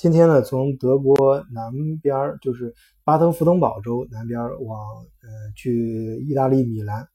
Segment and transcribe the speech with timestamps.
[0.00, 4.78] 今天呢，从德国南边儿，就是巴登符腾堡州南边往
[5.20, 7.06] 呃去意大利米兰，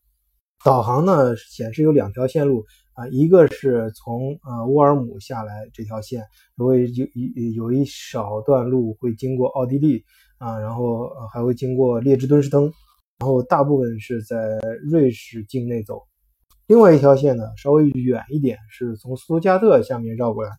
[0.63, 2.63] 导航呢显示有两条线路
[2.93, 6.25] 啊，一个是从呃沃尔姆下来这条线，
[6.57, 10.03] 会有有有一少段路会经过奥地利
[10.37, 12.71] 啊，然后还会经过列支敦士登，
[13.17, 16.03] 然后大部分是在瑞士境内走。
[16.67, 20.51] 另外一条线呢稍微远一点，是从斯图加特下面绕过来。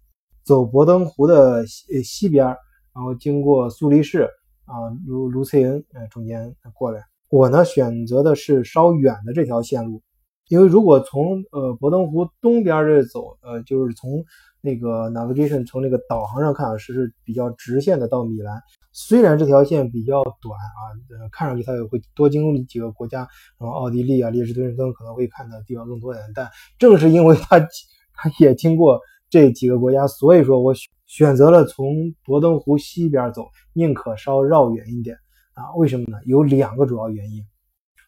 [0.46, 4.30] 走博登湖的西西边，然后经过苏黎世
[4.64, 7.02] 啊，卢卢塞恩呃中间过来。
[7.28, 10.01] 我呢选择的是稍远的这条线路，
[10.46, 14.24] 因为如果从呃博登湖东边这走，呃就是从
[14.60, 18.62] 那个 navigation 从那个导航上看啊是是比较直线的到米兰。
[18.92, 23.26] 虽然这条线比较短啊，呃看上去它也会多经历几个国家，
[23.59, 27.59] 然后奥地利啊、列支敦士登可能会看的地方更多一点，但正是因为它
[28.15, 29.01] 它也经过。
[29.29, 30.73] 这几个国家，所以说我
[31.07, 35.16] 选择了从博登湖西边走，宁可稍绕远一点
[35.55, 35.75] 啊？
[35.77, 36.18] 为什么呢？
[36.27, 37.43] 有两个主要原因，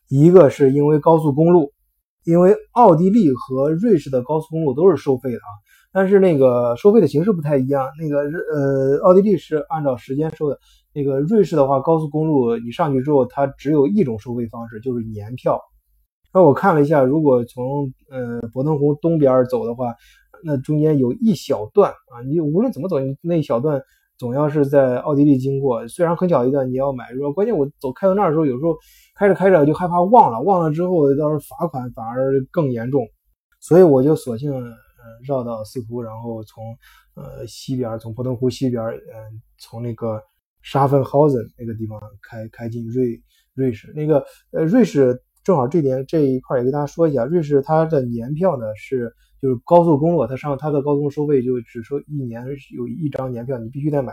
[0.08, 1.72] 一个是因为高速公路，
[2.24, 5.50] 因为奥地利和瑞士的高速公路都是收费的啊，
[5.92, 10.58] 但是那个收费的形式不太一样，那个呃奥地利是按照时间收的，
[10.94, 15.60] 那个瑞士的话，高速公路你上去之后，它只有一种收费方式，就是年票。
[16.32, 19.94] 那我看了一下，如果从呃博登湖东边走的话。
[20.44, 23.82] 那中间有一小段啊，你无论怎么走，那一小段
[24.16, 25.86] 总要是在奥地利经过。
[25.86, 28.76] 虽然很小一段，你要买，说关键我走开到那儿的时候，有时候
[29.16, 33.06] 开着开着就害怕忘了，忘了之后到时候罚款反而更严重，
[33.60, 34.72] 所以我就索性呃
[35.26, 36.64] 绕到斯图，然后从
[37.14, 40.20] 呃西边，从博登湖西边，嗯，从那个
[40.62, 43.22] 沙芬豪森那个地方开开进瑞
[43.54, 43.92] 瑞士。
[43.94, 49.14] 那个呃瑞士正好这点这一块也跟大家说一下，瑞士它的年票呢是。
[49.40, 52.44] 就是高速公路，它上它的高速收费就只收一年
[52.74, 54.12] 有一张年票，你必须得买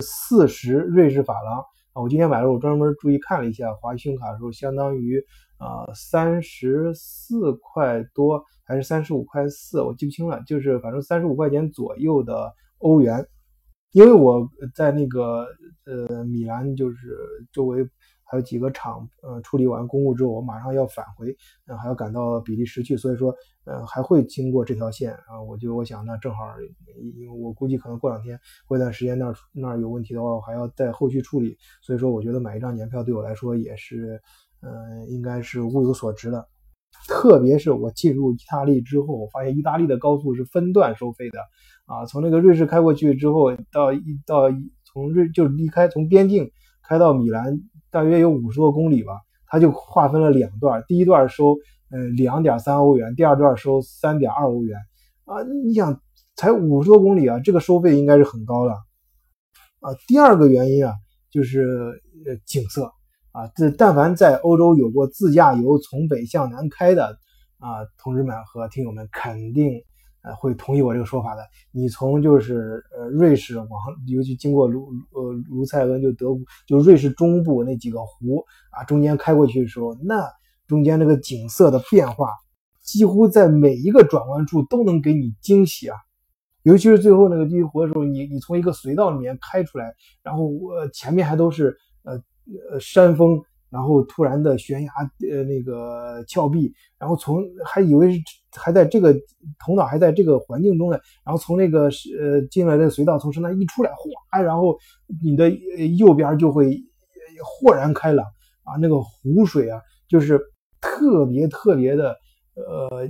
[0.00, 1.60] 四十瑞士法郎
[1.92, 2.02] 啊！
[2.02, 5.18] 我今天买了，我专门注意看了一下，划信用卡的时候相当于
[5.56, 13.26] 啊三十四块多还是三十五块四，我记不清了，就是反正三十五块钱左右的欧元。
[13.92, 15.46] 因为我在那个
[15.86, 17.16] 呃米兰，就是
[17.52, 17.88] 周围。
[18.28, 21.34] 还有几个厂，呃，处理完公务之后，我马上要返回，
[21.66, 23.32] 呃，还要赶到比利时去，所以说，
[23.64, 25.40] 呃，还会经过这条线啊。
[25.48, 26.42] 我就我想，那正好，
[27.00, 28.36] 因为我估计可能过两天，
[28.66, 34.20] 过一段时间那儿那儿有问题的话，我还要在后续处理，所以说，我觉得买一张年票对我来说也是，
[34.60, 36.48] 嗯，应该是物有所值的。
[37.08, 41.38] 特别是我进入意大利之后，我发现意大利的高速是分段收费的，
[41.84, 44.50] 啊，从那个瑞士开过去之后，到一到
[44.84, 46.50] 从瑞就离开从边境
[46.82, 47.60] 开到米兰。
[47.90, 51.56] 大约有五十多公里吧，它就划分了两段，第一段收
[51.90, 54.78] 呃两点三欧元，第二段收三点二欧元
[55.24, 55.42] 啊！
[55.64, 56.00] 你想
[56.34, 58.74] 才五十多公里啊，这个收费应该是很高了
[59.80, 59.94] 啊。
[60.06, 60.94] 第二个原因啊，
[61.30, 62.92] 就是呃景色
[63.32, 67.18] 啊，这但凡在欧洲有过自驾游从北向南开的
[67.58, 69.82] 啊，同志们和听友们肯定。
[70.34, 71.42] 会同意我这个说法的。
[71.70, 73.68] 你从就是呃瑞士往，
[74.06, 80.26] 尤其经过卢呃卢塞恩，就德国就瑞士中部那几个湖啊，中间开过去的时候，那
[80.66, 82.30] 中间那个景色的变化，
[82.82, 85.96] 几乎在每一个转弯处都能给你惊喜啊。
[86.62, 92.14] 尤其是最后那个第一湖的时候，你你从一个隧道里面开出来，然后我前面还都是呃
[92.72, 93.40] 呃山峰。
[93.68, 94.92] 然后突然的悬崖，
[95.28, 98.20] 呃，那个峭壁，然后从还以为是
[98.56, 99.14] 还在这个
[99.58, 104.78] 头脑还在这个环境中呢，然后从那个呃进来的隧道从山上一出来，哗，然后
[105.22, 105.50] 你的
[105.98, 106.78] 右边就会
[107.44, 108.26] 豁然开朗
[108.64, 110.40] 啊，那个湖水啊，就是
[110.80, 112.16] 特别特别的，
[112.54, 113.08] 呃，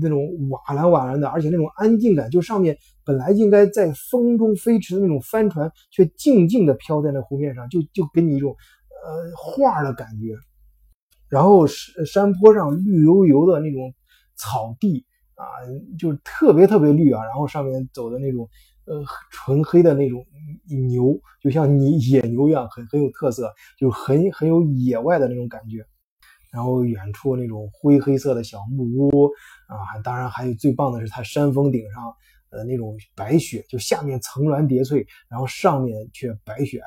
[0.00, 8.54] 那种瓦蓝瓦蓝的，而且那种安静感，就上面本来应该在风中飞驰的那种帆船，却静静的飘在那湖面上，就就给你一种。
[9.06, 10.34] 呃，画的感觉，
[11.28, 13.92] 然后山山坡上绿油油的那种
[14.36, 15.44] 草地啊，
[15.98, 18.48] 就是特别特别绿啊，然后上面走的那种
[18.86, 20.24] 呃纯黑的那种
[20.88, 25.84] 牛，就像你野牛一样，很很有特色，就是很很有野外的那种感觉。
[26.52, 29.26] 然后远处那种灰黑色的小木屋
[29.66, 32.14] 啊，当然还有最棒的是它山峰顶上
[32.50, 36.84] 呃那种白雪，就下面层峦叠翠，然后上面却白雪皑皑。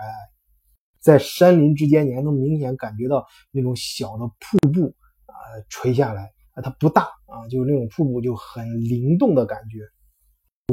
[1.01, 4.95] 在山林之间，你还能明显感觉到那种小的瀑布
[5.25, 5.35] 啊
[5.67, 6.31] 垂下来
[6.61, 9.79] 它不大啊，就是那种瀑布就很灵动的感觉。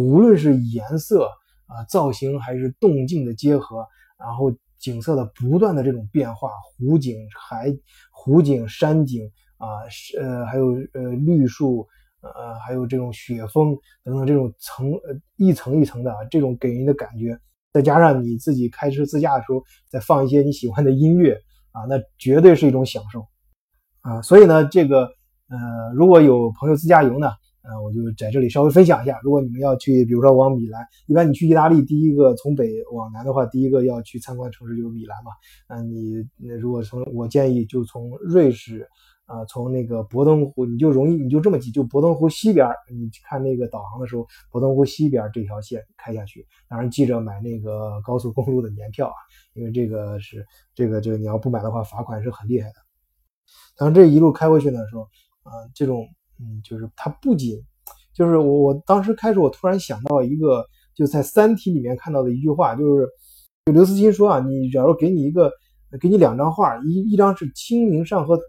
[0.00, 1.28] 无论是颜色
[1.66, 3.86] 啊、造型还是动静的结合，
[4.19, 7.75] 然后景色的不断的这种变化，湖景、海、
[8.12, 9.69] 湖景、山景啊，
[10.20, 11.87] 呃，还有呃绿树，
[12.20, 17.38] 呃，还有这种雪峰等等这种层呃一层一层的啊，这种给人的感觉。
[17.72, 21.40] 再加上你自己开车自驾的时候再放一些你喜欢的音乐
[21.72, 23.26] 啊，那绝对是一种享受
[24.00, 24.22] 啊。
[24.22, 25.10] 所以呢，这个
[25.54, 27.28] 呃，如果有朋友自驾游呢，
[27.62, 29.20] 呃，我就在这里稍微分享一下。
[29.22, 35.30] 如果你们要去，比如说往米兰，一般你去意大利，第一个从北往南的话，第一个要去参观城市就是米兰嘛。
[35.68, 38.88] 嗯，你那如果从我建议就从瑞士。
[39.26, 46.46] 啊，从那个博登湖，你就容易，你就这么记，就博登湖西边你看那个导航的时候，博登湖西边这条线开下去。
[46.68, 49.16] 当然记着买那个高速公路的年票啊，
[49.54, 52.74] 因为这个是这个这个你要不买的话，罚款是很厉害的。
[53.78, 55.08] 当然这一路开过去的时候，
[55.44, 56.06] 啊，这种
[56.41, 57.62] 嗯，就是它不仅
[58.12, 60.64] 就是我我当时开始，我突然想到一个，
[60.94, 63.08] 就在《三体》里面看到的一句话，就是
[63.67, 65.52] 就刘慈欣说啊，你假如给你一个，
[66.00, 68.43] 给你两张画，一一张是《清明上河图》。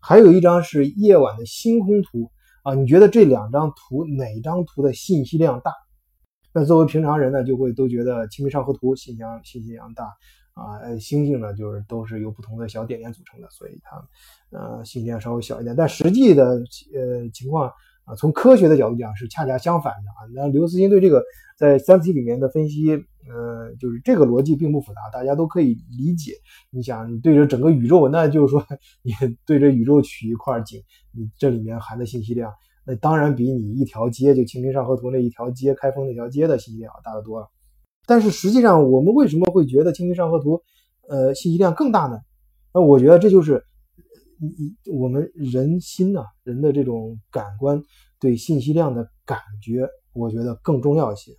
[0.00, 2.30] 还有一张是夜晚的星空图
[2.62, 5.72] 啊，你觉得这两张图哪张图的信息量大？
[6.54, 10.04] 那作为平常人呢，就会都觉得《清明上河图》信息量信息量大
[10.58, 15.76] 啊，呃，星星呢就是都是由不同的小点点组成的，所以它呃信息量稍微小一点。
[15.76, 16.44] 但实际的
[16.94, 17.72] 呃情况。
[18.08, 20.24] 啊，从科学的角度讲是恰恰相反的啊。
[20.34, 21.22] 那刘慈欣对这个
[21.58, 26.32] 在《三体》里面的分析，呃，就是这个逻辑并不复杂，大家都可以理解。
[26.70, 28.66] 你想对着整个宇宙，那就是说
[29.02, 29.12] 你
[29.44, 30.82] 对着宇宙取一块景，
[31.12, 32.50] 你这里面含的信息量，
[32.86, 37.46] 那当然比你一条街就《清明上河图》那一条街开封那条街的信息量要大得多。
[38.08, 40.54] 但是实际上，我们为什么会觉得《清明上河图》
[41.08, 42.18] 呃信息量更大呢？
[42.74, 43.62] 那我觉得这就是。
[44.40, 47.82] 你我们人心呐，人的这种感官
[48.20, 51.32] 对信息量的感觉，我觉得更重要一些。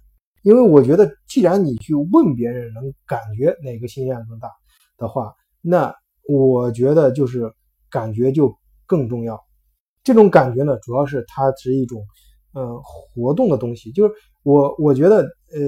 [0.44, 4.50] 因为我觉得，既然你去问别人能感觉哪个信息量更大
[4.98, 5.96] 的话，那
[6.28, 7.50] 我觉得就是
[7.90, 8.54] 感觉就
[8.86, 9.40] 更重要。
[10.04, 12.04] 这种感觉呢，主要是它是一种
[12.52, 13.94] 呃活动的东西。
[13.94, 14.14] 就是
[14.44, 15.22] 我我觉得
[15.54, 15.60] 呃。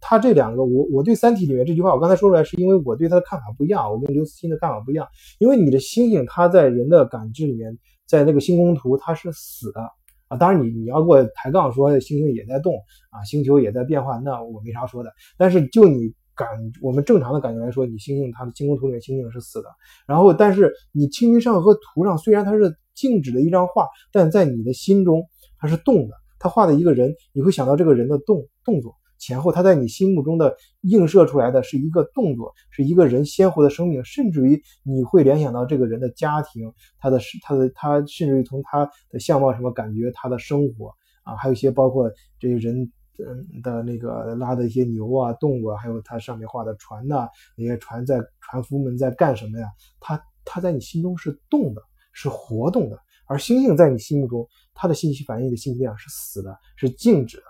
[0.00, 5.06] 他这两个，我我对《三体》里面这句话，我刚才说出来，是因为我对他的看法不一样，我跟刘慈欣的看法不一样。
[5.38, 9.80] 因为你的星星，它在人的感知里面，在那个星空图，它是死的
[10.28, 10.36] 啊。
[10.36, 12.74] 当然，你你要给我抬杠说星星也在动
[13.10, 15.10] 啊，星球也在变化，那我没啥说的。
[15.36, 16.48] 但是就你感，
[16.80, 19.68] 我们正常的感觉来说，你星星它的星空图里面星星是死的。
[20.06, 25.22] 然后，但是你清明上河图上虽然它是静止的一张画，但在你的心中
[25.58, 26.14] 它是动的。
[26.38, 28.96] 他画的一个人，你会想到这个人的动动作。
[29.22, 40.92] 前后，他在你心目中的映射出来的是一个动作，是一个人鲜活的生命，甚至于你会联想到这个人的家庭，他的他的他，甚至于从他的相貌什么感觉他的生活
[41.22, 42.10] 啊，还有一些包括
[42.40, 42.82] 这些人
[43.18, 49.68] 嗯的那个拉的一些牛啊动物啊，还有他上面画的船呐，那些船在船夫们在干什么呀？
[50.00, 51.82] 他他在你心中是动的，
[52.12, 57.44] 是活动的，而星星在你心目中，它的信息反应的信息量是死的，是静止的。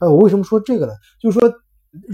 [0.00, 0.92] 呃，我为什么说这个呢？
[1.20, 1.52] 就是说，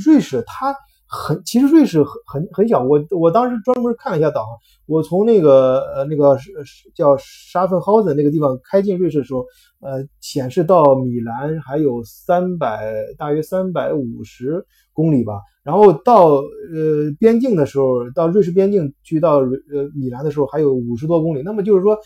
[0.05, 0.75] 瑞士它
[1.09, 2.83] 很，其实瑞士很很很小。
[2.83, 6.51] 我我当时专门看了一下导航，我从那个呃那个是
[6.97, 9.45] 叫沙芬豪森那个地方开进瑞士的时候，
[9.81, 15.35] 呃，显示到米兰还有三百大约三百五十公里吧。
[15.63, 19.47] 然后到呃边境的时候，到瑞士边境去到呃
[19.95, 21.43] 米兰的时候还有五十多公里。
[21.45, 21.97] 那么就是说，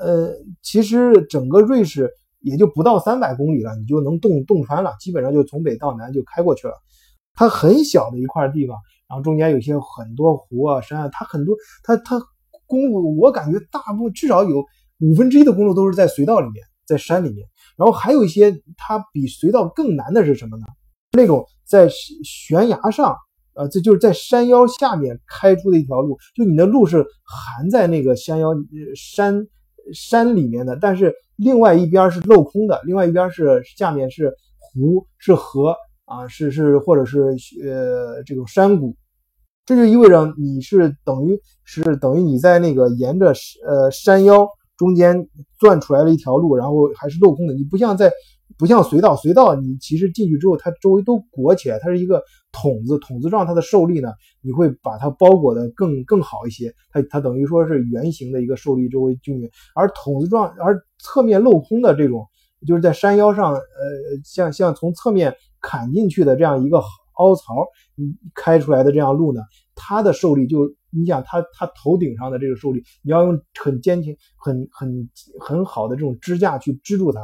[0.00, 2.10] 呃，其实整个瑞士。
[2.40, 6.74] 也就不到三百公里了，你就能洞洞穿了，基本上就从北到南就开过去了。
[7.34, 8.76] 它很小的一块地方，
[9.08, 12.20] 然后中间有些很多湖啊山啊，它很多它它
[12.66, 14.64] 公路，我感觉大部分至少有
[15.00, 17.46] 五分之一的公路都是在隧道里面，在山里面。
[17.76, 20.64] 然后还有一些它比隧道更难的是什么呢？
[21.12, 21.88] 那种在
[22.24, 23.16] 悬崖上，
[23.54, 28.50] 呃，这就是在山腰下面开出的一条路，就你的路是含在那个山腰
[28.94, 29.46] 山
[29.92, 31.14] 山里面的，但是。
[31.42, 37.34] 另外一边是镂空的，另外一边是下面是湖是河啊，是是或者是
[37.64, 38.94] 呃这种山谷，
[39.64, 43.32] 这就意味着你是等于是等于你在那个沿着
[43.66, 44.46] 呃山腰
[44.76, 48.12] 中间钻出来了一条路，然后还是镂空的，你不像在。
[48.58, 56.74] 不像隧道，隧道你其实进去之后，它周围都裹起来，它是一个筒子，筒子状，它的受力呢，你会把它包裹的更更好一些。
[56.90, 62.26] 它它等于说是圆形的一个受力周围均匀，而筒子状，而侧面镂空的这种，
[62.66, 63.60] 就是在山腰上，呃，
[64.24, 66.82] 像像从侧面砍进去的这样一个
[67.14, 69.42] 凹槽，你开出来的这样路呢，
[69.74, 77.20] 它的受力就，你想它它头顶上的这个受力，你要用很坚挺、很很很好的这种支架去支住它。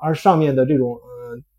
[0.00, 0.98] 而上面的这种，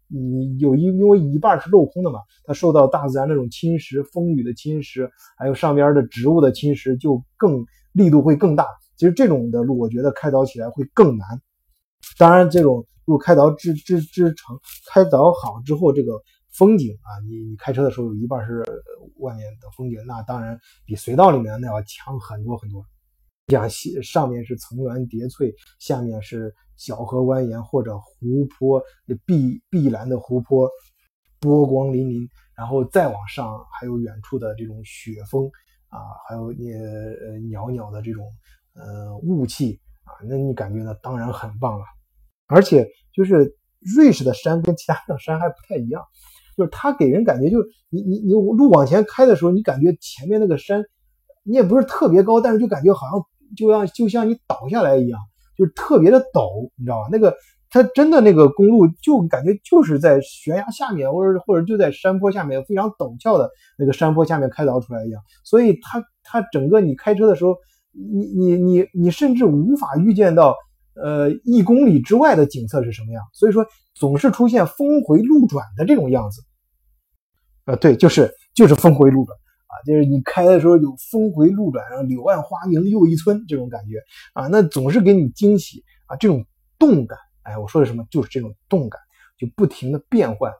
[0.07, 8.67] 你有一因为一半是镂空的嘛，它受到大自然那种侵蚀、风雨的侵蚀，还有上边的植物的侵蚀，就更力度会更大。
[8.97, 11.27] 其实这种的路，我觉得开凿起来会更难。
[12.17, 14.57] 当然，这种路开凿之之之成，
[14.93, 16.21] 开凿好之后，这个
[16.53, 18.63] 风景啊，你你开车的时候有一半是
[19.17, 22.85] 外面的风景，那当然比隧道里面那要强很多很多。
[23.47, 23.69] 像
[24.01, 28.81] 上面是层峦叠翠，下面是小河蜿蜒或者湖泊
[29.23, 30.67] 碧碧蓝的湖泊，
[31.39, 35.45] 波光粼粼，然后再往上还有远处的这种雪峰
[35.89, 38.25] 啊，还有呃袅袅的这种
[38.73, 40.95] 呃雾气啊，那你感觉呢？
[41.03, 41.85] 当然很棒了。
[42.47, 43.55] 而且就是
[43.95, 46.01] 瑞士的山跟其他的山还不太一样，
[46.57, 50.83] 就是它给人感觉就是你你你路往前开的时候，你感觉前面那个山
[51.43, 53.23] 你也不是特别高，但是就感觉好像。
[53.55, 55.19] 就像就像你倒下来一样，
[55.57, 57.09] 就是特别的陡，你知道吧？
[57.11, 57.35] 那个
[57.69, 65.21] 它真的那个公路就感觉就是在悬崖下面，或者或者就在山坡下面非常陡峭的那个山坡下面开凿出来一样。
[65.43, 67.55] 所以它它整个你开车的时候，
[67.91, 70.55] 你你你你甚至无法预见到，
[70.95, 73.21] 呃，一公里之外的景色是什么样。
[73.33, 76.41] 所以说总是出现峰回路转的这种样子。
[77.65, 79.37] 呃，对，就是就是峰回路转。
[79.85, 84.01] 就是你开的时候有峰回路转，然后柳暗花明又一村这种感觉
[84.33, 86.45] 啊，那总是给你惊喜啊，这种
[86.79, 88.03] 动感，哎，我说的什么？
[88.09, 88.99] 就是这种动感，
[89.37, 90.51] 就不停的变换，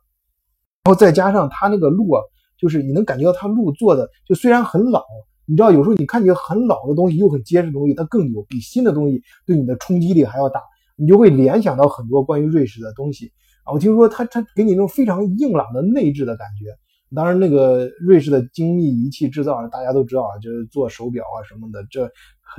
[0.83, 2.21] 然后再加上它那个路啊，
[2.57, 5.03] 就是你能感觉到它路做的，就虽然很老，
[5.45, 10.61] 你知道有时候你看见很老的东西又很结实的东西，它更有比新的东西对你的冲击力还要大，
[10.95, 13.31] 你就会联想到很多关于瑞士的东西
[13.63, 13.73] 啊。
[13.73, 16.65] 我听说它它给你那种非常硬朗的内置的感觉。
[17.13, 22.11] 当然，那个瑞士的精密仪器制造，大家都知道啊，就是做手表啊什么的，这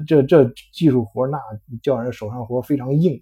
[0.07, 1.39] 这这技术活那
[1.83, 3.21] 叫人手上活非常硬，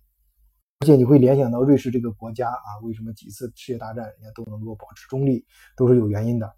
[0.81, 5.45] 而且你会联想到瑞士这个国家啊，为什么几次世界大战人家都能够保持中立，
[5.77, 6.53] 都是有原因的。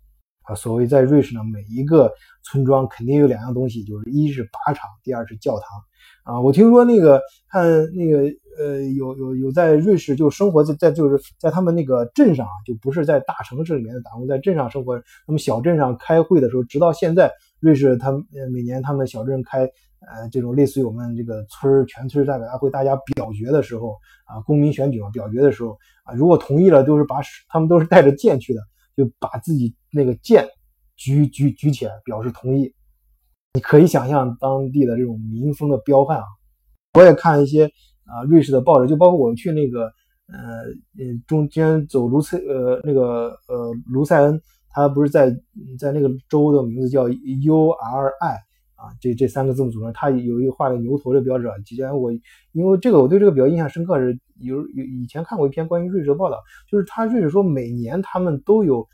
[0.47, 0.55] 啊。
[0.55, 2.13] 所谓在瑞士呢，每一个
[2.43, 6.41] 村庄肯定有两样东西，就是一是靶场，第二是教堂啊。
[6.41, 8.35] 我听说那个看那个。
[8.59, 14.99] 呃，有有有在瑞士就生活在在就是在他们那个镇上啊，就不是在大城市里面的打工，在镇上生活。
[15.29, 19.65] 那么小镇上开会的时候，直到现在，瑞士他们每年他们小镇开
[20.01, 27.17] 呃这种类似于我们这个村全村代表大会，大家表决的时候啊，公民选举嘛，表决的时候啊，如果同意了，都是把
[27.49, 28.63] 他们都是带着剑去的，
[28.97, 30.49] 就把自己那个剑
[30.97, 32.73] 举举举起来表示同意。
[33.55, 36.25] 你可以想象当地的这种民风的彪悍啊！
[36.95, 37.71] 我也看一些。
[38.09, 39.87] 啊，瑞士的报纸就包括我们去那个，
[40.29, 40.63] 呃，
[40.97, 45.29] 嗯，中间走卢塞，呃，那个，呃，卢塞恩，他不是在
[45.77, 48.39] 在那个州的名字叫 U R I
[48.77, 51.59] 啊，这这三个字母组成，它有一个画的牛头的标志啊。
[51.65, 52.13] 之前我
[52.53, 56.37] 因为这个，我对这个比较印象深刻，是有有以前看过一篇关于瑞士的报道，
[56.71, 58.87] 就是他瑞士说每年他们都有，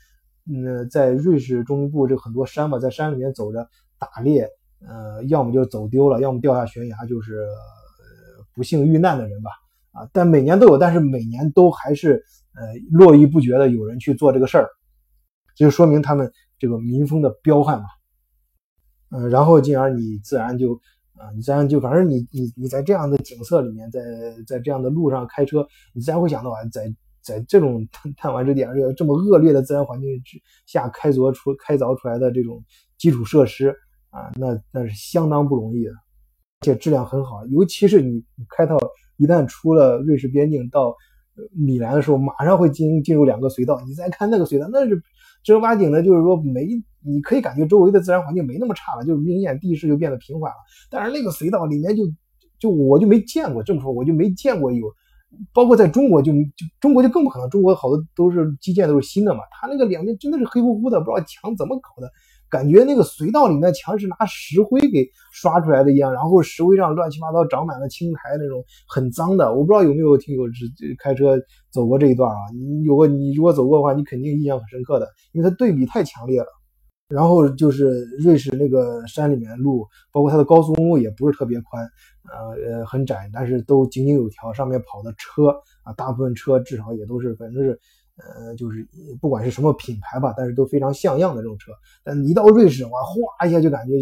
[0.51, 4.49] 嗯，在瑞士中部这很多山嘛，在山里面走着打猎，
[4.87, 7.45] 呃，要么就走丢了，要么掉下悬崖，就是。
[8.55, 9.49] 不幸遇难的人吧，
[9.93, 12.23] 啊，但每年都有，但是每年都还是
[12.53, 12.61] 呃
[12.91, 14.69] 络绎不绝的有人去做这个事儿，
[15.55, 17.85] 就说明他们这个民风的彪悍嘛，
[19.15, 20.73] 嗯，然后进而你自然就
[21.15, 24.01] 啊，你自然就反正你你你在这样的景色里面，在
[24.47, 26.91] 在这样的路上开车，你自然会想到啊，在
[27.21, 32.63] 在这种弹丸之地，而且这么恶劣的自然环境之下开凿出开凿出来的这种
[32.97, 33.75] 基础设施
[34.09, 35.91] 啊，那那是相当不容易的。
[35.91, 38.77] 而且质量很好，尤其是你开到
[39.17, 40.95] 一旦出了瑞士边境到
[41.51, 43.81] 米兰的时候，马上会进进入两个隧道。
[43.87, 45.01] 你再看那个隧道，那是
[45.43, 46.67] 正儿八经的，就是说没，
[47.05, 50.57] 你可以感觉周围的自然环境没那么差了，就明显地势就变得平缓了。
[50.89, 52.03] 但是那个隧道里面就
[52.59, 54.87] 就我就没见过，这么说我就没见过有，
[55.53, 62.11] 包括在中国就就中国就更不可能，中国好多都是基建都是新的嘛，它那个两边真的是黑乎乎的，不知道墙怎么搞的。
[62.53, 69.51] 感觉那个隧道里面墙是拿石灰给刷出来的一样，然后石灰上乱七八糟长满了青苔那种很脏的。
[69.51, 70.65] 我不知道有没有听友是
[70.99, 71.35] 开车
[71.71, 72.37] 走过这一段啊？
[72.53, 76.47] 你有过，你如果走过的话，你肯定印象很深刻的，因为它对比太强烈了。
[77.09, 81.83] 然后就是瑞士那个山里面路，包括它的高速公路也不是特别宽，
[82.31, 85.49] 呃呃很窄，但是都井井有条，上面跑的车
[85.83, 87.79] 啊，大部分车至少也都是反正是。
[88.17, 88.87] 呃，就是
[89.19, 91.71] 不管是什么品牌吧，但是都非常像样的这种车。
[92.03, 93.93] 但一到瑞士，哇，哗一下就感觉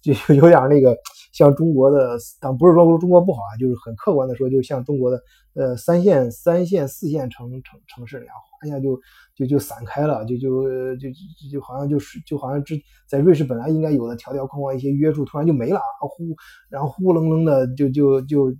[0.00, 0.96] 就就有点那个
[1.32, 5.22] 像中国的，但不是说中国不好啊，就是很客观的说，就像中国的
[5.54, 8.98] 呃三线、三线、四线城城城市那样，哗一下就
[9.36, 10.64] 就就散开了，就就
[10.96, 11.08] 就
[11.52, 12.74] 就好像就是就好像之
[13.06, 16.34] 在瑞士本来应该有的条条框框一些约束突然就没了啊，呼，
[16.70, 18.52] 然后呼楞楞的就就就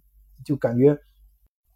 [0.45, 0.97] 就感觉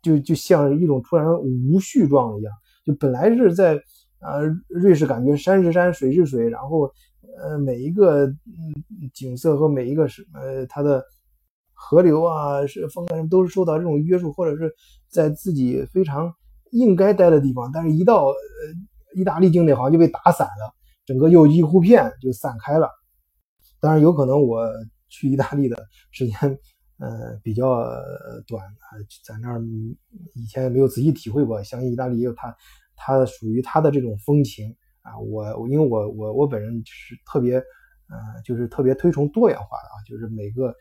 [0.02, 2.52] 就就像一种突然无序状一样。
[2.86, 3.74] 就本来是在，
[4.20, 6.88] 呃，瑞士感觉山是山，水是水，然后，
[7.42, 8.32] 呃，每一个
[9.12, 11.04] 景色和每一个是呃它的
[11.74, 14.72] 河流啊，是风啊，都是受到这种约束，或者是
[15.08, 16.32] 在自己非常
[16.70, 18.34] 应该待的地方，但是一到呃
[19.16, 20.72] 意大利境内好像就被打散了，
[21.04, 22.88] 整个右翼护片就散开了。
[23.80, 24.64] 当然有可能我
[25.08, 25.76] 去意大利的
[26.12, 26.58] 时间
[26.98, 27.66] 呃比较
[28.46, 28.86] 短啊，
[29.24, 29.60] 在那儿
[30.34, 32.56] 以前也没有仔细体会过，相信意大利也有它
[32.94, 35.18] 它属于它的这种风情啊。
[35.18, 40.74] 我因为我我我本人是特别呃就是特别推崇多元化的啊，就是每个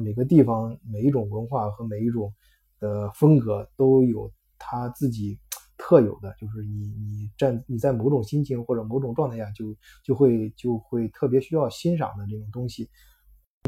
[0.00, 2.32] 每个地方每一种文化和每一种
[2.78, 5.38] 的风格都有它自己。
[5.84, 12.88] 特有的就是你你站你在某种心情或者某种状态下就就会就会特别需要欣赏的这种东西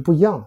[0.05, 0.47] 不一样的。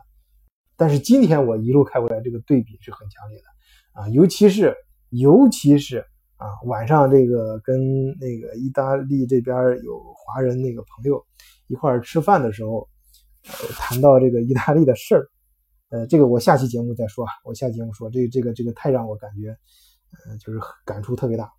[0.78, 4.76] 但是今天我一路开过来，这个对比是很强烈的啊，尤其是
[5.10, 6.06] 尤其是
[6.38, 11.26] 啊晚上这个跟那个意大利这边有华人那个朋友
[11.68, 12.88] 一块儿吃饭的时候，
[13.80, 15.28] 谈到这个意大利的事儿，
[15.90, 19.58] 呃，这个我下期节目再说啊，我下期节目说这这个这个太让我感觉。
[20.26, 21.52] 嗯，就是感触特别大。